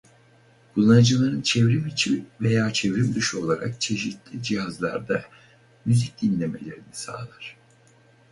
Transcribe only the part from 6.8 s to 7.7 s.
sağlar.